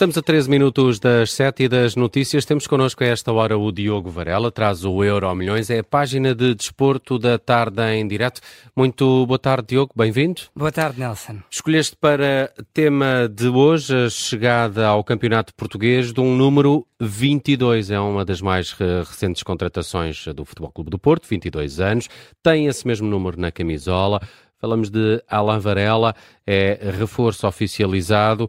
Estamos 0.00 0.16
a 0.16 0.22
13 0.22 0.48
minutos 0.48 0.98
das 0.98 1.30
7 1.34 1.64
e 1.64 1.68
das 1.68 1.94
notícias. 1.94 2.46
Temos 2.46 2.66
connosco 2.66 3.04
a 3.04 3.06
esta 3.06 3.30
hora 3.34 3.58
o 3.58 3.70
Diogo 3.70 4.08
Varela, 4.08 4.50
traz 4.50 4.82
o 4.82 5.04
Euro 5.04 5.34
Milhões, 5.34 5.68
é 5.68 5.80
a 5.80 5.84
página 5.84 6.34
de 6.34 6.54
desporto 6.54 7.18
da 7.18 7.38
tarde 7.38 7.82
em 7.82 8.08
direto. 8.08 8.40
Muito 8.74 9.26
boa 9.26 9.38
tarde, 9.38 9.66
Diogo, 9.68 9.92
bem-vindo. 9.94 10.40
Boa 10.56 10.72
tarde, 10.72 10.98
Nelson. 10.98 11.40
Escolheste 11.50 11.98
para 12.00 12.50
tema 12.72 13.30
de 13.30 13.48
hoje 13.48 13.94
a 13.94 14.08
chegada 14.08 14.86
ao 14.86 15.04
Campeonato 15.04 15.54
Português 15.54 16.14
de 16.14 16.20
um 16.22 16.34
número 16.34 16.86
22. 16.98 17.90
É 17.90 18.00
uma 18.00 18.24
das 18.24 18.40
mais 18.40 18.72
recentes 18.72 19.42
contratações 19.42 20.24
do 20.28 20.46
Futebol 20.46 20.72
Clube 20.72 20.88
do 20.88 20.98
Porto, 20.98 21.28
22 21.28 21.78
anos. 21.78 22.08
Tem 22.42 22.68
esse 22.68 22.86
mesmo 22.86 23.06
número 23.06 23.38
na 23.38 23.52
camisola. 23.52 24.18
Falamos 24.58 24.88
de 24.88 25.22
Alain 25.28 25.58
Varela, 25.58 26.14
é 26.46 26.90
reforço 26.98 27.46
oficializado 27.46 28.48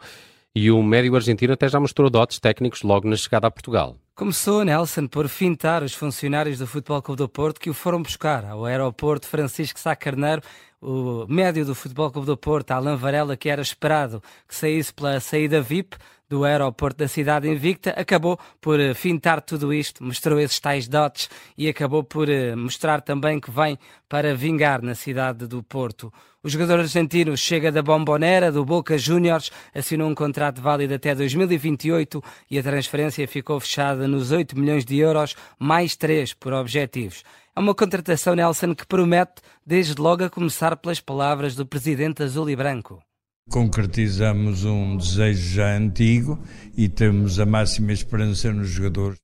e 0.56 0.70
o 0.72 0.82
médio 0.84 1.16
argentino 1.16 1.54
até 1.54 1.68
já 1.68 1.80
mostrou 1.80 2.10
dotes 2.10 2.40
técnicos 2.40 2.82
logo 2.82 3.08
na 3.08 3.16
chegada 3.16 3.48
a 3.48 3.52
Portugal. 3.52 3.98
Começou 4.14 4.64
Nelson 4.64 5.08
por 5.08 5.28
fintar 5.28 5.82
os 5.82 5.94
funcionários 5.94 6.60
do 6.60 6.68
Futebol 6.68 7.02
Clube 7.02 7.18
do 7.18 7.30
Porto 7.30 7.60
que 7.60 7.70
o 7.70 7.74
foram 7.74 8.02
buscar 8.02 8.46
ao 8.46 8.66
aeroporto 8.66 9.28
Francisco 9.28 9.80
Sá 9.80 9.96
Carneiro, 9.96 10.42
o 10.82 11.26
médio 11.28 11.66
do 11.66 11.74
Futebol 11.74 12.12
Clube 12.12 12.28
do 12.28 12.38
Porto, 12.38 12.72
Alain 12.72 12.96
Varela, 12.96 13.38
que 13.38 13.50
era 13.50 13.62
esperado 13.62 14.22
que 14.48 14.54
saísse 14.54 14.94
pela 14.94 15.20
saída 15.20 15.62
VIP, 15.62 15.96
do 16.32 16.46
aeroporto 16.46 17.00
da 17.00 17.10
cidade 17.10 17.50
invicta, 17.50 17.90
acabou 17.90 18.40
por 18.62 18.80
eh, 18.80 18.94
fintar 18.94 19.42
tudo 19.42 19.74
isto, 19.74 20.02
mostrou 20.02 20.40
esses 20.40 20.62
tais 20.62 20.88
dotes 20.88 21.30
e 21.58 21.68
acabou 21.68 22.06
por 22.06 22.30
eh, 22.30 22.56
mostrar 22.56 23.02
também 23.02 23.38
que 23.38 23.52
vem 23.52 23.78
para 24.08 24.34
vingar 24.34 24.82
na 24.82 24.96
cidade 24.96 25.46
do 25.46 25.62
Porto. 25.62 26.12
O 26.42 26.48
jogador 26.48 26.80
argentino 26.80 27.36
chega 27.36 27.70
da 27.70 27.82
Bombonera, 27.82 28.50
do 28.50 28.64
Boca 28.64 28.98
Juniors, 28.98 29.52
assinou 29.76 30.10
um 30.10 30.16
contrato 30.16 30.62
válido 30.62 30.94
até 30.94 31.14
2028 31.14 32.24
e 32.50 32.58
a 32.58 32.64
transferência 32.64 33.28
ficou 33.28 33.60
fechada 33.60 34.08
nos 34.08 34.32
8 34.32 34.58
milhões 34.58 34.86
de 34.86 34.98
euros, 35.00 35.36
mais 35.60 35.98
3 35.98 36.34
por 36.36 36.54
objetivos. 36.54 37.26
É 37.54 37.60
uma 37.60 37.76
contratação, 37.76 38.36
Nelson, 38.36 38.74
que 38.74 38.88
promete, 38.88 39.42
desde 39.66 40.02
logo, 40.02 40.24
a 40.24 40.30
começar 40.30 40.78
pelas 40.78 41.02
palavras 41.02 41.56
do 41.56 41.66
presidente 41.66 42.24
azul 42.24 42.50
e 42.50 42.56
branco 42.56 43.04
concretizamos 43.50 44.64
um 44.66 44.98
desejo 44.98 45.56
já 45.56 45.76
antigo 45.76 46.40
e 46.76 46.88
temos 46.88 47.40
a 47.40 47.46
máxima 47.46 47.92
esperança 47.92 48.52
nos 48.52 48.70
jogadores. 48.70 49.20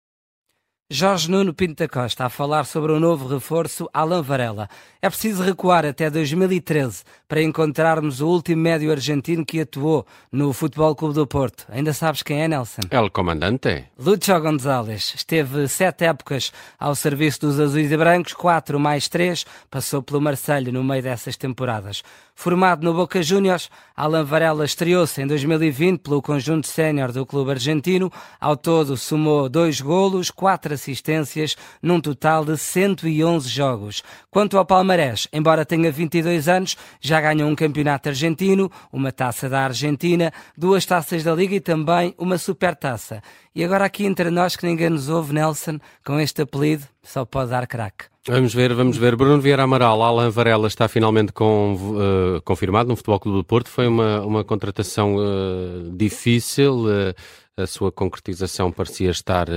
Jorge 0.89 1.29
Nuno 1.29 1.53
Pinto 1.53 1.83
da 1.83 1.89
Costa 1.89 2.23
a 2.23 2.29
falar 2.29 2.63
sobre 2.63 2.93
o 2.93 2.99
novo 2.99 3.27
reforço 3.27 3.89
Alan 3.93 4.21
Varela. 4.21 4.69
É 5.01 5.09
preciso 5.09 5.43
recuar 5.43 5.85
até 5.85 6.09
2013 6.09 7.03
para 7.27 7.43
encontrarmos 7.43 8.21
o 8.21 8.27
último 8.29 8.61
médio 8.61 8.89
argentino 8.89 9.45
que 9.45 9.59
atuou 9.59 10.07
no 10.31 10.53
Futebol 10.53 10.95
Clube 10.95 11.13
do 11.13 11.27
Porto. 11.27 11.65
Ainda 11.69 11.91
sabes 11.91 12.23
quem 12.23 12.41
é, 12.41 12.47
Nelson? 12.47 12.83
É 12.89 13.01
o 13.01 13.11
comandante. 13.11 13.83
Lúcio 13.99 14.39
González. 14.39 15.13
Esteve 15.13 15.67
sete 15.67 16.05
épocas 16.05 16.53
ao 16.79 16.95
serviço 16.95 17.41
dos 17.41 17.59
azuis 17.59 17.91
e 17.91 17.97
brancos, 17.97 18.31
quatro 18.31 18.79
mais 18.79 19.09
três, 19.09 19.45
passou 19.69 20.01
pelo 20.01 20.21
Marselho 20.21 20.71
no 20.71 20.85
meio 20.85 21.03
dessas 21.03 21.35
temporadas. 21.35 22.01
Formado 22.33 22.83
no 22.83 22.93
Boca 22.93 23.21
Juniors, 23.21 23.69
Alan 23.95 24.23
Varela 24.23 24.63
estreou-se 24.63 25.19
em 25.21 25.27
2020 25.27 26.01
pelo 26.01 26.21
conjunto 26.21 26.67
sénior 26.67 27.11
do 27.11 27.25
clube 27.25 27.51
argentino. 27.51 28.11
Ao 28.39 28.55
todo, 28.55 28.95
somou 28.95 29.49
dois 29.49 29.81
golos, 29.81 30.29
quatro 30.29 30.76
assistências, 30.79 31.55
num 31.81 31.99
total 31.99 32.45
de 32.45 32.57
111 32.57 33.49
jogos. 33.49 34.03
Quanto 34.29 34.57
ao 34.57 34.65
Palmarés, 34.65 35.27
embora 35.33 35.65
tenha 35.65 35.91
22 35.91 36.47
anos, 36.47 36.77
já 37.01 37.19
ganhou 37.19 37.49
um 37.49 37.55
campeonato 37.55 38.09
argentino, 38.09 38.71
uma 38.91 39.11
taça 39.11 39.49
da 39.49 39.61
Argentina, 39.61 40.31
duas 40.57 40.85
taças 40.85 41.23
da 41.23 41.33
Liga 41.33 41.55
e 41.55 41.59
também 41.59 42.13
uma 42.17 42.37
supertaça. 42.37 43.21
E 43.53 43.63
agora 43.63 43.85
aqui 43.85 44.05
entre 44.05 44.29
nós 44.29 44.55
que 44.55 44.65
ninguém 44.65 44.89
nos 44.89 45.09
ouve, 45.09 45.33
Nelson, 45.33 45.79
com 46.05 46.19
este 46.19 46.43
apelido, 46.43 46.85
só 47.01 47.25
pode 47.25 47.49
dar 47.49 47.65
craque. 47.65 48.05
Vamos 48.27 48.53
ver, 48.53 48.73
vamos 48.73 48.97
ver. 48.97 49.15
Bruno 49.15 49.39
Vieira 49.39 49.63
Amaral, 49.63 50.03
Alan 50.03 50.29
Varela 50.29 50.67
está 50.67 50.89
finalmente 50.89 51.31
com, 51.31 51.75
uh, 51.75 52.41
confirmado 52.43 52.89
no 52.89 52.95
Futebol 52.97 53.19
Clube 53.21 53.37
do 53.37 53.43
Porto. 53.45 53.69
Foi 53.69 53.87
uma, 53.87 54.21
uma 54.21 54.43
contratação 54.43 55.15
uh, 55.15 55.89
difícil, 55.95 56.85
uh, 56.85 57.15
a 57.57 57.65
sua 57.65 57.91
concretização 57.91 58.71
parecia 58.71 59.09
estar 59.09 59.47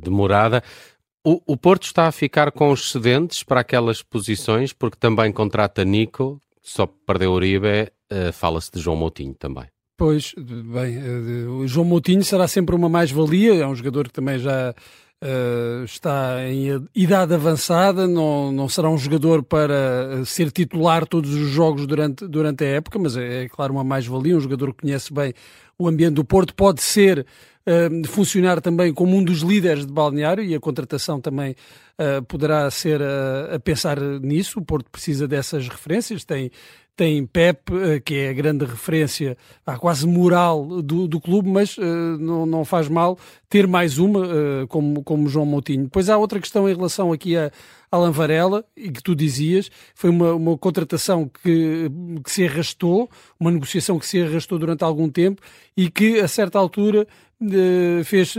demorada. 0.00 0.62
O, 1.24 1.40
o, 1.46 1.56
Porto 1.56 1.84
está 1.84 2.06
a 2.06 2.12
ficar 2.12 2.52
com 2.52 2.70
os 2.70 2.86
excedentes 2.88 3.42
para 3.42 3.60
aquelas 3.60 4.02
posições, 4.02 4.72
porque 4.72 4.98
também 4.98 5.32
contrata 5.32 5.84
Nico, 5.84 6.42
só 6.60 6.86
perdeu 6.86 7.32
Uribe, 7.32 7.90
fala-se 8.32 8.70
de 8.70 8.80
João 8.80 8.96
Moutinho 8.96 9.34
também. 9.34 9.64
Pois, 9.96 10.34
bem, 10.36 10.98
o 11.46 11.66
João 11.66 11.86
Moutinho 11.86 12.22
será 12.24 12.48
sempre 12.48 12.74
uma 12.74 12.88
mais-valia, 12.88 13.54
é 13.54 13.66
um 13.66 13.74
jogador 13.74 14.08
que 14.08 14.12
também 14.12 14.38
já 14.38 14.74
Uh, 15.24 15.84
está 15.84 16.46
em 16.46 16.86
idade 16.94 17.32
avançada, 17.32 18.06
não, 18.06 18.52
não 18.52 18.68
será 18.68 18.90
um 18.90 18.98
jogador 18.98 19.42
para 19.42 19.72
eh, 20.20 20.24
ser 20.26 20.50
titular 20.52 21.06
todos 21.06 21.32
os 21.32 21.48
jogos 21.48 21.86
durante, 21.86 22.28
durante 22.28 22.62
a 22.62 22.66
época, 22.66 22.98
mas 22.98 23.16
é, 23.16 23.44
é 23.44 23.48
claro 23.48 23.72
uma 23.72 23.82
mais-valia, 23.82 24.36
um 24.36 24.40
jogador 24.40 24.74
que 24.74 24.82
conhece 24.82 25.10
bem 25.14 25.32
o 25.78 25.88
ambiente 25.88 26.16
do 26.16 26.26
Porto, 26.26 26.54
pode 26.54 26.82
ser, 26.82 27.24
uh, 27.66 28.06
funcionar 28.06 28.60
também 28.60 28.92
como 28.92 29.16
um 29.16 29.24
dos 29.24 29.38
líderes 29.38 29.86
de 29.86 29.92
balneário 29.94 30.44
e 30.44 30.54
a 30.54 30.60
contratação 30.60 31.18
também 31.18 31.56
uh, 31.98 32.22
poderá 32.24 32.70
ser 32.70 33.00
a 33.02 33.58
pensar 33.58 33.98
nisso, 34.20 34.60
o 34.60 34.62
Porto 34.62 34.90
precisa 34.90 35.26
dessas 35.26 35.66
referências, 35.66 36.22
tem 36.22 36.50
tem 36.96 37.26
Pep, 37.26 37.72
eh, 37.72 38.00
que 38.00 38.14
é 38.14 38.28
a 38.28 38.32
grande 38.32 38.64
referência, 38.64 39.36
a 39.66 39.76
quase 39.76 40.06
moral 40.06 40.82
do, 40.82 41.08
do 41.08 41.20
clube, 41.20 41.48
mas 41.48 41.76
uh, 41.76 41.82
não, 42.18 42.46
não 42.46 42.64
faz 42.64 42.88
mal 42.88 43.18
ter 43.48 43.66
mais 43.66 43.98
uma, 43.98 44.20
uh, 44.20 44.68
como, 44.68 45.02
como 45.02 45.28
João 45.28 45.46
Moutinho. 45.46 45.84
Depois 45.84 46.08
há 46.08 46.16
outra 46.16 46.38
questão 46.38 46.68
em 46.68 46.74
relação 46.74 47.12
aqui 47.12 47.36
a 47.36 47.50
Alan 47.90 48.10
Varela, 48.10 48.64
e 48.76 48.90
que 48.90 49.02
tu 49.02 49.14
dizias, 49.14 49.70
foi 49.94 50.10
uma, 50.10 50.34
uma 50.34 50.58
contratação 50.58 51.28
que, 51.42 51.90
que 52.24 52.30
se 52.30 52.46
arrastou, 52.46 53.08
uma 53.38 53.50
negociação 53.50 53.98
que 53.98 54.06
se 54.06 54.20
arrastou 54.22 54.58
durante 54.58 54.84
algum 54.84 55.08
tempo 55.08 55.42
e 55.76 55.90
que, 55.90 56.20
a 56.20 56.28
certa 56.28 56.58
altura, 56.58 57.06
fez 58.04 58.34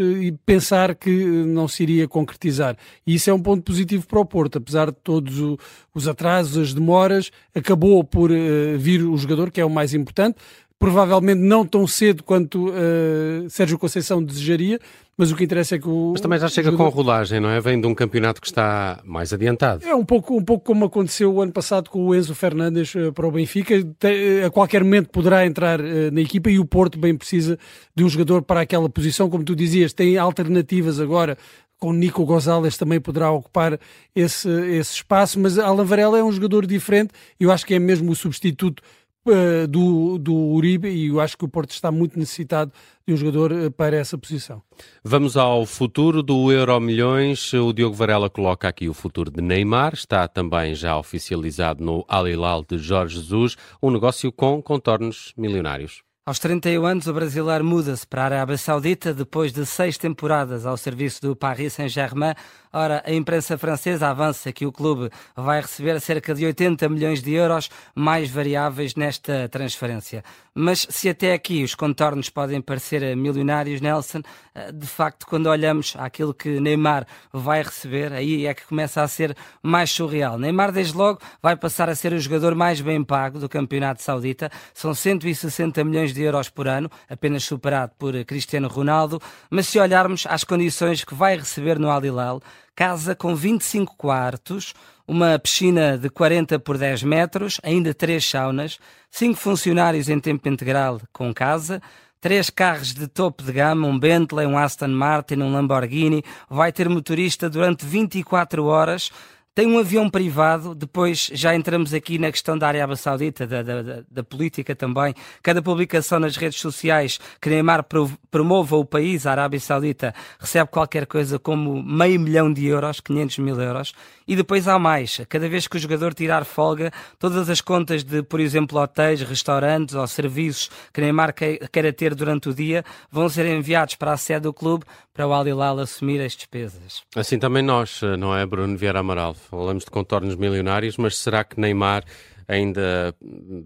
pensar 0.45 0.95
que 0.95 1.09
não 1.09 1.67
se 1.67 1.83
iria 1.83 2.07
concretizar. 2.07 2.75
E 3.05 3.15
isso 3.15 3.29
é 3.29 3.33
um 3.33 3.41
ponto 3.41 3.63
positivo 3.63 4.07
para 4.07 4.19
o 4.19 4.25
Porto, 4.25 4.57
apesar 4.57 4.87
de 4.87 4.97
todos 5.03 5.57
os 5.93 6.07
atrasos, 6.07 6.57
as 6.57 6.73
demoras, 6.73 7.31
acabou 7.53 8.03
por 8.03 8.31
eh, 8.31 8.75
vir 8.77 9.03
o 9.03 9.15
jogador, 9.17 9.51
que 9.51 9.61
é 9.61 9.65
o 9.65 9.69
mais 9.69 9.93
importante 9.93 10.37
provavelmente 10.85 11.41
não 11.41 11.65
tão 11.65 11.87
cedo 11.87 12.21
quanto 12.21 12.69
uh, 12.69 13.49
Sérgio 13.49 13.79
Conceição 13.79 14.23
desejaria, 14.23 14.79
mas 15.17 15.31
o 15.31 15.35
que 15.35 15.43
interessa 15.43 15.73
é 15.73 15.79
que 15.79 15.89
o. 15.89 16.11
Mas 16.11 16.21
também 16.21 16.37
já 16.37 16.47
chega 16.47 16.69
jogador... 16.69 16.91
com 16.91 16.97
rodagem, 16.97 17.39
não 17.39 17.49
é? 17.49 17.59
Vem 17.59 17.81
de 17.81 17.87
um 17.87 17.95
campeonato 17.95 18.39
que 18.39 18.45
está 18.45 19.01
mais 19.03 19.33
adiantado. 19.33 19.83
É 19.83 19.95
um 19.95 20.05
pouco, 20.05 20.37
um 20.37 20.45
pouco 20.45 20.63
como 20.63 20.85
aconteceu 20.85 21.33
o 21.33 21.41
ano 21.41 21.51
passado 21.51 21.89
com 21.89 22.05
o 22.05 22.13
Enzo 22.13 22.35
Fernandes 22.35 22.93
uh, 22.93 23.11
para 23.11 23.25
o 23.25 23.31
Benfica. 23.31 23.83
Tem, 23.97 24.43
a 24.43 24.51
qualquer 24.51 24.83
momento 24.83 25.09
poderá 25.09 25.43
entrar 25.43 25.81
uh, 25.81 26.11
na 26.13 26.21
equipa 26.21 26.51
e 26.51 26.59
o 26.59 26.65
Porto 26.65 26.99
bem 26.99 27.17
precisa 27.17 27.57
de 27.95 28.03
um 28.03 28.09
jogador 28.09 28.43
para 28.43 28.61
aquela 28.61 28.87
posição. 28.87 29.27
Como 29.27 29.43
tu 29.43 29.55
dizias, 29.55 29.91
tem 29.91 30.19
alternativas 30.19 30.99
agora 30.99 31.35
com 31.79 31.91
Nico 31.93 32.23
Gonzalez 32.25 32.77
também 32.77 33.01
poderá 33.01 33.31
ocupar 33.31 33.79
esse, 34.15 34.49
esse 34.49 34.93
espaço, 34.93 35.39
mas 35.39 35.57
Alan 35.57 35.83
Varela 35.83 36.17
é 36.17 36.23
um 36.23 36.31
jogador 36.31 36.65
diferente, 36.65 37.11
eu 37.39 37.51
acho 37.51 37.65
que 37.65 37.73
é 37.73 37.79
mesmo 37.79 38.11
o 38.11 38.15
substituto 38.15 38.81
uh, 39.25 39.67
do, 39.67 40.17
do 40.17 40.33
Uribe 40.33 40.89
e 40.89 41.07
eu 41.07 41.19
acho 41.19 41.37
que 41.37 41.45
o 41.45 41.47
Porto 41.47 41.71
está 41.71 41.91
muito 41.91 42.17
necessitado 42.17 42.71
de 43.07 43.13
um 43.13 43.17
jogador 43.17 43.51
uh, 43.51 43.71
para 43.71 43.95
essa 43.95 44.17
posição. 44.17 44.61
Vamos 45.03 45.35
ao 45.35 45.65
futuro 45.65 46.21
do 46.21 46.51
Euro 46.51 46.79
Milhões. 46.79 47.53
O 47.53 47.73
Diogo 47.73 47.95
Varela 47.95 48.29
coloca 48.29 48.67
aqui 48.67 48.87
o 48.87 48.93
futuro 48.93 49.31
de 49.31 49.41
Neymar, 49.41 49.93
está 49.93 50.27
também 50.27 50.75
já 50.75 50.97
oficializado 50.97 51.83
no 51.83 52.05
Al 52.07 52.27
Hilal 52.27 52.63
de 52.63 52.77
Jorge 52.77 53.15
Jesus, 53.15 53.55
um 53.81 53.91
negócio 53.91 54.31
com 54.31 54.61
contornos 54.61 55.33
milionários. 55.37 56.03
Aos 56.27 56.39
31 56.39 56.83
anos, 56.83 57.05
o 57.05 57.13
brasileiro 57.13 57.63
muda-se 57.63 58.07
para 58.07 58.23
a 58.23 58.25
Arábia 58.25 58.57
Saudita 58.57 59.13
depois 59.13 59.53
de 59.53 59.63
seis 59.63 59.95
temporadas 59.95 60.65
ao 60.65 60.75
serviço 60.75 61.21
do 61.21 61.35
Paris 61.35 61.73
Saint-Germain. 61.73 62.33
Ora, 62.73 63.03
a 63.05 63.13
imprensa 63.13 63.59
francesa 63.59 64.09
avança 64.09 64.51
que 64.51 64.65
o 64.65 64.71
clube 64.71 65.11
vai 65.35 65.61
receber 65.61 66.01
cerca 66.01 66.33
de 66.33 66.43
80 66.43 66.89
milhões 66.89 67.21
de 67.21 67.31
euros 67.31 67.69
mais 67.93 68.31
variáveis 68.31 68.95
nesta 68.95 69.47
transferência. 69.49 70.23
Mas 70.57 70.87
se 70.89 71.09
até 71.09 71.33
aqui 71.33 71.65
os 71.65 71.75
contornos 71.75 72.29
podem 72.29 72.61
parecer 72.61 73.13
milionários, 73.17 73.81
Nelson, 73.81 74.21
eh, 74.53 74.71
de 74.71 74.87
facto, 74.87 75.27
quando 75.27 75.47
olhamos 75.47 75.95
aquilo 75.99 76.33
que 76.33 76.61
Neymar 76.61 77.05
vai 77.33 77.61
receber, 77.61 78.13
aí 78.13 78.45
é 78.45 78.53
que 78.53 78.65
começa 78.65 79.01
a 79.01 79.07
ser 79.09 79.35
mais 79.61 79.91
surreal. 79.91 80.39
Neymar, 80.39 80.71
desde 80.71 80.95
logo, 80.95 81.19
vai 81.43 81.57
passar 81.57 81.89
a 81.89 81.95
ser 81.95 82.13
o 82.13 82.19
jogador 82.19 82.55
mais 82.55 82.79
bem 82.79 83.03
pago 83.03 83.37
do 83.37 83.49
Campeonato 83.49 84.01
Saudita. 84.01 84.49
São 84.73 84.93
160 84.93 85.83
milhões 85.83 86.13
de 86.13 86.21
euros 86.21 86.49
por 86.49 86.69
ano, 86.69 86.89
apenas 87.09 87.43
superado 87.43 87.91
por 87.99 88.13
Cristiano 88.23 88.69
Ronaldo. 88.69 89.21
Mas 89.49 89.67
se 89.67 89.77
olharmos 89.77 90.25
às 90.25 90.45
condições 90.45 91.03
que 91.03 91.13
vai 91.13 91.35
receber 91.35 91.77
no 91.77 91.91
Al 91.91 92.05
Hilal, 92.05 92.41
casa 92.75 93.15
com 93.15 93.35
25 93.35 93.95
quartos, 93.95 94.73
uma 95.07 95.39
piscina 95.39 95.97
de 95.97 96.09
40 96.09 96.59
por 96.59 96.77
10 96.77 97.03
metros, 97.03 97.59
ainda 97.63 97.93
três 97.93 98.27
saunas, 98.29 98.79
cinco 99.09 99.39
funcionários 99.39 100.09
em 100.09 100.19
tempo 100.19 100.49
integral 100.49 100.99
com 101.13 101.33
casa, 101.33 101.81
três 102.19 102.49
carros 102.49 102.93
de 102.93 103.07
topo 103.07 103.43
de 103.43 103.51
gama, 103.51 103.87
um 103.87 103.97
Bentley, 103.97 104.45
um 104.45 104.57
Aston 104.57 104.87
Martin, 104.87 105.35
um 105.35 105.53
Lamborghini, 105.53 106.23
vai 106.49 106.71
ter 106.71 106.89
motorista 106.89 107.49
durante 107.49 107.85
24 107.85 108.65
horas 108.65 109.11
tem 109.55 109.65
um 109.67 109.79
avião 109.79 110.09
privado, 110.09 110.75
depois 110.75 111.31
já 111.33 111.55
entramos 111.55 111.93
aqui 111.93 112.19
na 112.19 112.29
questão 112.29 112.57
da 112.57 112.67
Arábia 112.67 112.97
Saudita, 112.97 113.47
da, 113.47 113.63
da, 113.63 114.03
da, 114.11 114.21
política 114.21 114.75
também. 114.75 115.13
Cada 115.41 115.61
publicação 115.61 116.19
nas 116.19 116.35
redes 116.35 116.59
sociais 116.59 117.21
que 117.39 117.49
Neymar 117.49 117.85
promova 118.29 118.75
o 118.75 118.83
país, 118.83 119.25
a 119.25 119.31
Arábia 119.31 119.61
Saudita, 119.61 120.13
recebe 120.37 120.69
qualquer 120.69 121.07
coisa 121.07 121.39
como 121.39 121.81
meio 121.81 122.19
milhão 122.19 122.51
de 122.51 122.65
euros, 122.65 122.99
500 122.99 123.37
mil 123.37 123.61
euros. 123.61 123.93
E 124.27 124.35
depois 124.35 124.67
há 124.67 124.77
mais. 124.77 125.21
Cada 125.29 125.47
vez 125.47 125.67
que 125.69 125.77
o 125.77 125.79
jogador 125.79 126.13
tirar 126.13 126.43
folga, 126.43 126.91
todas 127.17 127.49
as 127.49 127.61
contas 127.61 128.03
de, 128.03 128.23
por 128.23 128.41
exemplo, 128.41 128.77
hotéis, 128.77 129.21
restaurantes 129.21 129.95
ou 129.95 130.05
serviços 130.05 130.69
que 130.91 130.99
Neymar 130.99 131.33
queira 131.33 131.93
ter 131.93 132.13
durante 132.13 132.49
o 132.49 132.53
dia 132.53 132.83
vão 133.09 133.29
ser 133.29 133.45
enviados 133.45 133.95
para 133.95 134.11
a 134.11 134.17
sede 134.17 134.41
do 134.41 134.53
clube 134.53 134.83
para 135.13 135.25
o 135.25 135.31
Al 135.31 135.47
Hilal 135.47 135.79
assumir 135.79 136.19
as 136.21 136.35
despesas. 136.35 137.03
Assim 137.15 137.39
também 137.39 137.63
nós, 137.63 138.01
não 138.19 138.35
é, 138.35 138.45
Bruno 138.45 138.75
Vieira 138.75 138.99
Amaral? 138.99 139.33
Falamos 139.49 139.85
de 139.85 139.91
contornos 139.91 140.35
milionários, 140.35 140.97
mas 140.97 141.17
será 141.17 141.43
que 141.43 141.59
Neymar 141.59 142.03
ainda 142.47 143.13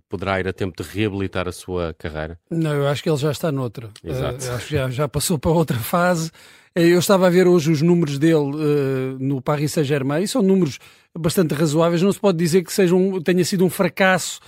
poderá 0.07 0.39
ir 0.39 0.47
a 0.47 0.53
tempo 0.53 0.81
de 0.81 0.87
reabilitar 0.89 1.47
a 1.47 1.51
sua 1.51 1.93
carreira? 1.97 2.39
Não, 2.49 2.71
eu 2.73 2.87
acho 2.87 3.03
que 3.03 3.09
ele 3.09 3.17
já 3.17 3.31
está 3.31 3.51
noutra. 3.51 3.89
Exato. 4.03 4.45
Uh, 4.45 4.55
acho 4.55 4.67
que 4.67 4.75
já, 4.75 4.89
já 4.89 5.07
passou 5.07 5.37
para 5.37 5.51
outra 5.51 5.77
fase. 5.77 6.29
Uh, 6.75 6.81
eu 6.81 6.99
estava 6.99 7.27
a 7.27 7.29
ver 7.29 7.47
hoje 7.47 7.71
os 7.71 7.81
números 7.81 8.17
dele 8.17 8.35
uh, 8.35 9.17
no 9.19 9.41
Paris 9.41 9.73
Saint-Germain 9.73 10.23
e 10.23 10.27
são 10.27 10.41
números 10.41 10.79
bastante 11.17 11.53
razoáveis. 11.53 12.01
Não 12.01 12.11
se 12.11 12.19
pode 12.19 12.37
dizer 12.37 12.63
que 12.63 12.71
seja 12.71 12.95
um, 12.95 13.21
tenha 13.21 13.43
sido 13.43 13.65
um 13.65 13.69
fracasso, 13.69 14.39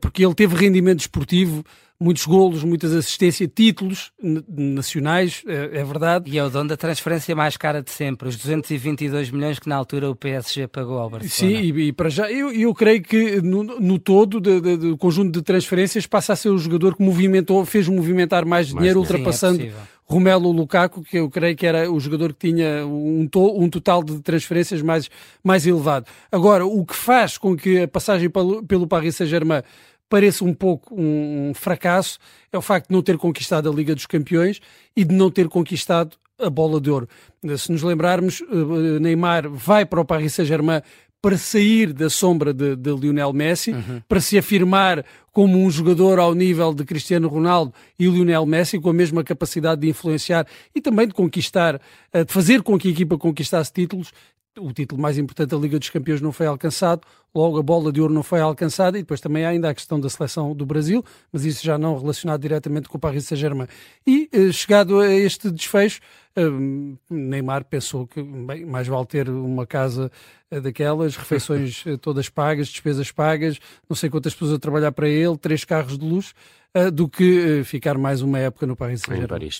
porque 0.00 0.22
ele 0.22 0.34
teve 0.34 0.54
rendimento 0.56 1.00
esportivo 1.00 1.64
muitos 2.00 2.24
golos, 2.24 2.64
muitas 2.64 2.92
assistências, 2.92 3.48
títulos 3.54 4.10
nacionais, 4.48 5.42
é, 5.46 5.80
é, 5.80 5.84
verdade. 5.84 6.30
E 6.30 6.38
é 6.38 6.44
o 6.44 6.48
dono 6.48 6.70
da 6.70 6.76
transferência 6.76 7.36
mais 7.36 7.56
cara 7.56 7.82
de 7.82 7.90
sempre, 7.90 8.28
os 8.28 8.36
222 8.36 9.30
milhões 9.30 9.58
que 9.58 9.68
na 9.68 9.76
altura 9.76 10.10
o 10.10 10.16
PSG 10.16 10.66
pagou 10.66 10.98
ao 10.98 11.10
Barcelona. 11.10 11.60
Sim, 11.60 11.62
e, 11.62 11.88
e 11.88 11.92
para 11.92 12.08
já, 12.08 12.30
eu, 12.30 12.50
eu 12.50 12.74
creio 12.74 13.02
que 13.02 13.42
no, 13.42 13.62
no 13.62 13.98
todo 13.98 14.40
do 14.40 14.96
conjunto 14.96 15.30
de 15.30 15.42
transferências 15.42 16.06
passa 16.06 16.32
a 16.32 16.36
ser 16.36 16.48
o 16.48 16.58
jogador 16.58 16.96
que 16.96 17.02
movimentou, 17.02 17.64
fez 17.66 17.86
movimentar 17.86 18.46
mais, 18.46 18.72
mais 18.72 18.78
dinheiro, 18.78 19.00
ultrapassando 19.00 19.62
é 19.62 19.70
Romelo 20.10 20.50
Lukaku, 20.50 21.04
que 21.04 21.18
eu 21.18 21.30
creio 21.30 21.54
que 21.54 21.64
era 21.64 21.88
o 21.88 22.00
jogador 22.00 22.32
que 22.34 22.50
tinha 22.50 22.84
um, 22.84 23.28
to 23.28 23.56
um 23.56 23.70
total 23.70 24.02
de 24.02 24.20
transferências 24.20 24.82
mais, 24.82 25.08
mais 25.42 25.64
elevado. 25.64 26.06
Agora, 26.32 26.66
o 26.66 26.84
que 26.84 26.96
faz 26.96 27.38
com 27.38 27.56
que 27.56 27.82
a 27.82 27.86
passagem 27.86 28.28
pelo, 28.28 28.60
pelo 28.64 28.88
Paris 28.88 29.14
Saint-Germain 29.14 29.62
pareça 30.10 30.44
um 30.44 30.52
pouco 30.52 30.94
um 30.94 31.52
fracasso 31.54 32.18
é 32.52 32.58
o 32.58 32.60
facto 32.60 32.88
de 32.88 32.94
não 32.94 33.00
ter 33.00 33.16
conquistado 33.16 33.70
a 33.70 33.72
Liga 33.72 33.94
dos 33.94 34.04
Campeões 34.04 34.60
e 34.94 35.04
de 35.04 35.14
não 35.14 35.30
ter 35.30 35.48
conquistado 35.48 36.16
a 36.38 36.50
bola 36.50 36.80
de 36.80 36.90
ouro. 36.90 37.08
Se 37.56 37.70
nos 37.70 37.82
lembrarmos, 37.82 38.42
eh, 38.42 38.98
Neymar 38.98 39.48
vai 39.48 39.86
para 39.86 40.00
o 40.00 40.04
Paris 40.04 40.34
Saint-Germain 40.34 40.82
para 41.22 41.36
sair 41.36 41.92
da 41.92 42.08
sombra 42.08 42.52
de, 42.52 42.74
de 42.74 42.90
Lionel 42.92 43.32
Messi, 43.32 43.72
uhum. 43.72 44.00
para 44.08 44.20
se 44.20 44.38
afirmar 44.38 45.04
como 45.30 45.62
um 45.62 45.70
jogador 45.70 46.18
ao 46.18 46.34
nível 46.34 46.72
de 46.72 46.82
Cristiano 46.82 47.28
Ronaldo 47.28 47.74
e 47.98 48.06
Lionel 48.06 48.46
Messi, 48.46 48.80
com 48.80 48.88
a 48.88 48.94
mesma 48.94 49.22
capacidade 49.22 49.82
de 49.82 49.88
influenciar 49.88 50.46
e 50.74 50.80
também 50.80 51.06
de 51.06 51.14
conquistar, 51.14 51.80
eh, 52.12 52.24
de 52.24 52.32
fazer 52.32 52.62
com 52.62 52.78
que 52.78 52.88
a 52.88 52.90
equipa 52.90 53.18
conquistasse 53.18 53.72
títulos 53.72 54.12
o 54.60 54.72
título 54.72 55.00
mais 55.00 55.18
importante 55.18 55.50
da 55.50 55.56
Liga 55.56 55.78
dos 55.78 55.90
Campeões 55.90 56.20
não 56.20 56.32
foi 56.32 56.46
alcançado, 56.46 57.02
logo 57.34 57.58
a 57.58 57.62
bola 57.62 57.92
de 57.92 58.00
ouro 58.00 58.12
não 58.12 58.22
foi 58.22 58.40
alcançada 58.40 58.98
e 58.98 59.02
depois 59.02 59.20
também 59.20 59.44
há 59.44 59.48
ainda 59.48 59.70
a 59.70 59.74
questão 59.74 59.98
da 59.98 60.08
seleção 60.08 60.54
do 60.54 60.66
Brasil, 60.66 61.04
mas 61.32 61.44
isso 61.44 61.64
já 61.64 61.78
não 61.78 61.98
relacionado 61.98 62.40
diretamente 62.40 62.88
com 62.88 62.96
o 62.96 63.00
Paris 63.00 63.24
Saint-Germain. 63.24 63.68
E 64.06 64.28
eh, 64.32 64.52
chegado 64.52 64.98
a 65.00 65.08
este 65.08 65.50
desfecho, 65.50 66.00
eh, 66.36 66.42
Neymar 67.08 67.64
pensou 67.64 68.06
que 68.06 68.22
bem, 68.22 68.64
mais 68.66 68.86
vale 68.86 69.06
ter 69.06 69.28
uma 69.28 69.66
casa 69.66 70.10
eh, 70.50 70.60
daquelas, 70.60 71.16
refeições 71.16 71.84
todas 72.00 72.28
pagas, 72.28 72.68
despesas 72.68 73.10
pagas, 73.10 73.58
não 73.88 73.96
sei 73.96 74.10
quantas 74.10 74.34
pessoas 74.34 74.52
a 74.52 74.58
trabalhar 74.58 74.92
para 74.92 75.08
ele, 75.08 75.36
três 75.36 75.64
carros 75.64 75.96
de 75.98 76.04
luz, 76.04 76.34
do 76.92 77.08
que 77.08 77.62
ficar 77.64 77.98
mais 77.98 78.22
uma 78.22 78.38
época 78.38 78.66
no 78.66 78.76
Paris 78.76 79.00
Saint-Germain. 79.00 79.50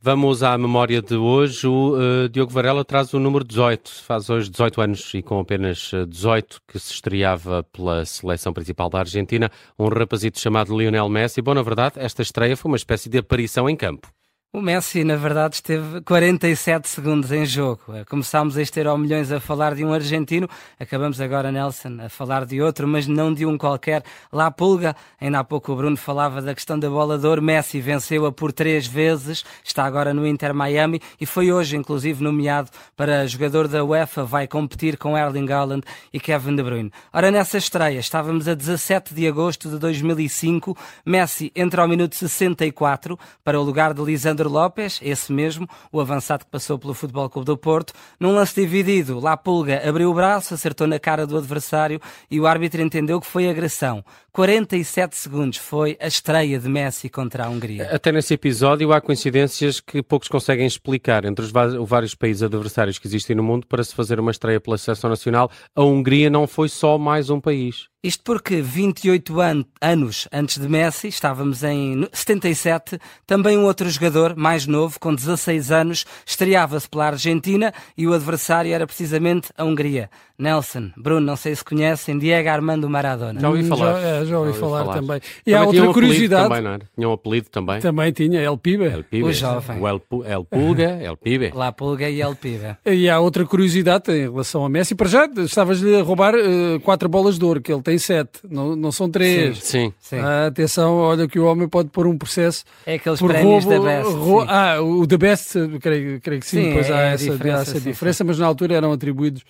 Vamos 0.00 0.42
à 0.42 0.56
memória 0.56 1.02
de 1.02 1.14
hoje. 1.14 1.66
O 1.66 1.96
uh, 1.96 2.28
Diogo 2.28 2.52
Varela 2.52 2.84
traz 2.84 3.12
o 3.12 3.18
número 3.18 3.44
18. 3.44 3.90
Faz 4.02 4.30
hoje 4.30 4.48
18 4.48 4.80
anos 4.80 5.14
e 5.14 5.22
com 5.22 5.40
apenas 5.40 5.90
18 6.08 6.56
eh, 6.56 6.72
que 6.72 6.78
se 6.78 6.92
estreava 6.92 7.62
pela 7.64 8.04
seleção 8.04 8.52
principal 8.52 8.88
da 8.88 9.00
Argentina, 9.00 9.50
um 9.78 9.88
rapazito 9.88 10.40
chamado 10.40 10.76
Lionel 10.78 11.08
Messi. 11.08 11.42
Bom, 11.42 11.54
na 11.54 11.62
verdade, 11.62 11.96
esta 11.98 12.22
estreia 12.22 12.56
foi 12.56 12.70
uma 12.70 12.76
espécie 12.76 13.08
de 13.10 13.18
aparição 13.18 13.68
em 13.68 13.76
campo. 13.76 14.08
O 14.52 14.60
Messi, 14.60 15.04
na 15.04 15.14
verdade, 15.14 15.54
esteve 15.54 16.00
47 16.00 16.88
segundos 16.88 17.30
em 17.30 17.46
jogo. 17.46 17.82
Começámos 18.08 18.56
este 18.56 18.80
Euro 18.80 18.98
Milhões 18.98 19.30
a 19.30 19.38
falar 19.38 19.76
de 19.76 19.84
um 19.84 19.92
argentino, 19.92 20.50
acabamos 20.76 21.20
agora, 21.20 21.52
Nelson, 21.52 21.98
a 22.04 22.08
falar 22.08 22.44
de 22.44 22.60
outro, 22.60 22.88
mas 22.88 23.06
não 23.06 23.32
de 23.32 23.46
um 23.46 23.56
qualquer. 23.56 24.02
Lá 24.32 24.50
Pulga, 24.50 24.96
ainda 25.20 25.38
há 25.38 25.44
pouco 25.44 25.70
o 25.70 25.76
Bruno 25.76 25.96
falava 25.96 26.42
da 26.42 26.52
questão 26.52 26.76
da 26.76 26.90
bola 26.90 27.16
de 27.16 27.28
ouro. 27.28 27.40
Messi 27.40 27.80
venceu-a 27.80 28.32
por 28.32 28.50
três 28.52 28.88
vezes, 28.88 29.44
está 29.62 29.84
agora 29.84 30.12
no 30.12 30.26
Inter 30.26 30.52
Miami 30.52 31.00
e 31.20 31.24
foi 31.24 31.52
hoje, 31.52 31.76
inclusive, 31.76 32.20
nomeado 32.20 32.70
para 32.96 33.28
jogador 33.28 33.68
da 33.68 33.84
UEFA, 33.84 34.24
vai 34.24 34.48
competir 34.48 34.98
com 34.98 35.16
Erling 35.16 35.48
Haaland 35.48 35.86
e 36.12 36.18
Kevin 36.18 36.56
De 36.56 36.62
Bruyne. 36.64 36.92
Ora, 37.12 37.30
nessa 37.30 37.56
estreia, 37.56 38.00
estávamos 38.00 38.48
a 38.48 38.54
17 38.54 39.14
de 39.14 39.28
agosto 39.28 39.70
de 39.70 39.78
2005, 39.78 40.76
Messi 41.06 41.52
entra 41.54 41.82
ao 41.82 41.88
minuto 41.88 42.16
64 42.16 43.16
para 43.44 43.60
o 43.60 43.62
lugar 43.62 43.94
de 43.94 44.02
Lisandro 44.02 44.39
Leandro 44.40 44.48
Lopes, 44.48 45.00
esse 45.02 45.32
mesmo, 45.32 45.68
o 45.92 46.00
avançado 46.00 46.44
que 46.44 46.50
passou 46.50 46.78
pelo 46.78 46.94
Futebol 46.94 47.28
Clube 47.28 47.46
do 47.46 47.58
Porto, 47.58 47.92
num 48.18 48.32
lance 48.32 48.54
dividido, 48.54 49.20
lá 49.20 49.36
Pulga 49.36 49.86
abriu 49.86 50.10
o 50.10 50.14
braço, 50.14 50.54
acertou 50.54 50.86
na 50.86 50.98
cara 50.98 51.26
do 51.26 51.36
adversário 51.36 52.00
e 52.30 52.40
o 52.40 52.46
árbitro 52.46 52.80
entendeu 52.80 53.20
que 53.20 53.26
foi 53.26 53.48
agressão. 53.48 54.02
47 54.32 55.16
segundos 55.16 55.58
foi 55.58 55.96
a 56.00 56.06
estreia 56.06 56.58
de 56.58 56.68
Messi 56.68 57.08
contra 57.08 57.44
a 57.44 57.48
Hungria. 57.48 57.90
Até 57.92 58.12
nesse 58.12 58.34
episódio 58.34 58.92
há 58.92 59.00
coincidências 59.00 59.80
que 59.80 60.02
poucos 60.02 60.28
conseguem 60.28 60.66
explicar 60.66 61.24
entre 61.24 61.44
os 61.44 61.52
vários 61.52 62.14
países 62.14 62.42
adversários 62.42 62.98
que 62.98 63.06
existem 63.06 63.36
no 63.36 63.42
mundo 63.42 63.66
para 63.66 63.82
se 63.82 63.94
fazer 63.94 64.20
uma 64.20 64.30
estreia 64.30 64.60
pela 64.60 64.78
seleção 64.78 65.10
nacional. 65.10 65.50
A 65.74 65.82
Hungria 65.82 66.30
não 66.30 66.46
foi 66.46 66.68
só 66.68 66.96
mais 66.96 67.28
um 67.28 67.40
país. 67.40 67.88
Isto 68.02 68.24
porque 68.24 68.62
28 68.62 69.40
an 69.42 69.62
anos 69.78 70.26
antes 70.32 70.56
de 70.56 70.66
Messi, 70.66 71.08
estávamos 71.08 71.62
em 71.62 72.08
77, 72.10 72.98
também 73.26 73.58
um 73.58 73.64
outro 73.64 73.90
jogador, 73.90 74.34
mais 74.34 74.66
novo, 74.66 74.98
com 74.98 75.14
16 75.14 75.70
anos, 75.70 76.06
estreava-se 76.24 76.88
pela 76.88 77.08
Argentina 77.08 77.74
e 77.98 78.06
o 78.06 78.14
adversário 78.14 78.72
era 78.72 78.86
precisamente 78.86 79.52
a 79.54 79.64
Hungria. 79.64 80.08
Nelson, 80.40 80.90
Bruno, 80.96 81.20
não 81.20 81.36
sei 81.36 81.54
se 81.54 81.62
conhecem, 81.62 82.18
Diego 82.18 82.48
Armando 82.48 82.88
Maradona. 82.88 83.38
Já 83.38 83.48
ouvi 83.48 83.64
falar. 83.64 83.92
Já, 83.92 83.98
é, 83.98 84.02
já 84.02 84.18
ouvi, 84.18 84.30
já 84.30 84.38
ouvi 84.38 84.52
falar, 84.58 84.84
falar, 84.84 84.94
também. 84.94 85.16
E 85.16 85.50
também 85.52 85.54
há 85.54 85.66
outra 85.66 85.90
um 85.90 85.92
curiosidade. 85.92 86.48
Também, 86.48 86.62
não 86.62 86.70
era? 86.70 86.82
Tinha 86.94 87.08
um 87.08 87.12
apelido 87.12 87.50
também. 87.50 87.80
Também 87.80 88.12
tinha, 88.12 88.40
El 88.40 88.56
Pibe. 88.56 88.84
El 88.84 89.04
Pibe. 89.04 89.24
O 89.24 89.32
jovem. 89.32 89.80
O 89.80 89.86
El, 89.86 90.02
El 90.24 90.44
Pulga, 90.44 90.98
El 91.04 91.16
Pibe. 91.16 91.52
Lá 91.54 91.70
Pulga 91.72 92.08
e 92.08 92.20
El 92.20 92.34
Pibe. 92.34 92.76
E 92.86 93.08
há 93.10 93.20
outra 93.20 93.44
curiosidade 93.44 94.10
em 94.10 94.30
relação 94.30 94.64
a 94.64 94.68
Messi. 94.68 94.94
Para 94.94 95.08
já, 95.08 95.26
estavas-lhe 95.26 95.96
a 95.96 96.02
roubar 96.02 96.34
uh, 96.34 96.80
quatro 96.80 97.08
bolas 97.08 97.38
de 97.38 97.44
ouro, 97.44 97.60
que 97.60 97.72
ele 97.72 97.82
tem 97.82 97.98
sete, 97.98 98.40
não, 98.48 98.74
não 98.74 98.90
são 98.90 99.10
três. 99.10 99.62
Sim, 99.62 99.92
sim. 100.00 100.16
Ah, 100.16 100.46
atenção, 100.46 100.96
olha 100.96 101.28
que 101.28 101.38
o 101.38 101.44
homem 101.44 101.68
pode 101.68 101.90
pôr 101.90 102.06
um 102.06 102.16
processo. 102.16 102.64
É 102.86 102.94
aqueles 102.94 103.20
por 103.20 103.30
prémios 103.30 103.64
roubo, 103.64 103.84
da 103.84 103.90
Best. 103.90 104.48
Ah, 104.48 104.80
o 104.80 105.06
da 105.06 105.18
Best, 105.18 105.54
creio, 105.80 106.20
creio 106.20 106.40
que 106.40 106.46
sim, 106.46 106.64
sim 106.64 106.72
pois 106.72 106.88
é 106.88 106.94
há, 106.94 107.00
essa 107.00 107.30
diferença, 107.30 107.58
há 107.58 107.62
essa 107.62 107.78
sim, 107.78 107.90
diferença, 107.90 108.24
mas 108.24 108.38
na 108.38 108.46
altura 108.46 108.74
eram 108.74 108.92
atribuídos 108.92 109.42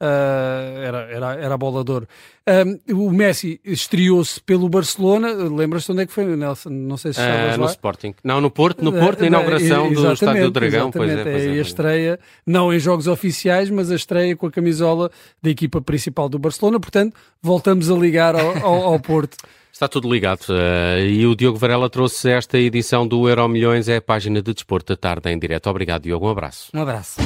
Uh, 0.00 0.82
era, 0.82 0.98
era, 1.10 1.34
era 1.34 1.54
a 1.54 1.56
bola 1.56 1.84
de 1.84 1.92
ouro. 1.92 2.08
Um, 2.46 3.06
o 3.06 3.10
Messi 3.10 3.60
estreou-se 3.64 4.40
pelo 4.40 4.68
Barcelona. 4.68 5.32
Lembras-te 5.32 5.92
onde 5.92 6.02
é 6.02 6.06
que 6.06 6.12
foi, 6.12 6.24
Nelson? 6.24 6.68
Não 6.68 6.96
sei 6.96 7.12
se 7.12 7.20
estavas 7.20 7.56
uh, 7.56 7.60
No 7.60 7.66
Sporting. 7.66 8.14
Não, 8.22 8.40
no 8.40 8.50
Porto, 8.50 8.84
no 8.84 8.92
Porto, 8.92 9.20
na 9.20 9.28
inauguração 9.28 9.92
do 9.92 10.12
Estádio 10.12 10.44
do 10.44 10.50
Dragão. 10.50 10.90
Pois 10.90 11.10
é, 11.10 11.22
pois 11.22 11.42
é, 11.44 11.56
é, 11.56 11.58
a 11.58 11.62
estreia, 11.62 12.20
não 12.46 12.72
em 12.74 12.78
jogos 12.78 13.06
oficiais, 13.06 13.70
mas 13.70 13.90
a 13.90 13.94
estreia 13.94 14.36
com 14.36 14.46
a 14.46 14.50
camisola 14.50 15.10
da 15.42 15.48
equipa 15.48 15.80
principal 15.80 16.28
do 16.28 16.38
Barcelona. 16.38 16.78
Portanto, 16.80 17.16
voltamos 17.40 17.90
a 17.90 17.94
ligar 17.94 18.34
ao, 18.34 18.56
ao, 18.58 18.82
ao 18.92 19.00
Porto. 19.00 19.36
Está 19.72 19.88
tudo 19.88 20.12
ligado. 20.12 20.44
Uh, 20.50 21.00
e 21.00 21.26
o 21.26 21.34
Diogo 21.34 21.58
Varela 21.58 21.90
trouxe 21.90 22.30
esta 22.30 22.56
edição 22.58 23.06
do 23.06 23.28
Euro 23.28 23.48
Milhões, 23.48 23.88
é 23.88 23.96
a 23.96 24.02
página 24.02 24.40
de 24.40 24.54
Desporto 24.54 24.92
da 24.92 24.96
Tarde 24.96 25.30
em 25.30 25.38
direto. 25.38 25.68
Obrigado, 25.68 26.02
Diogo. 26.02 26.26
Um 26.26 26.30
abraço. 26.30 26.70
Um 26.72 26.82
abraço. 26.82 27.16